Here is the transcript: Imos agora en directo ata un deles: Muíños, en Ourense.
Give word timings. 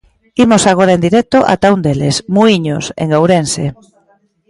Imos 0.43 0.63
agora 0.71 0.91
en 0.97 1.03
directo 1.07 1.37
ata 1.53 1.73
un 1.75 1.81
deles: 1.85 2.15
Muíños, 2.35 2.85
en 3.03 3.07
Ourense. 3.19 3.65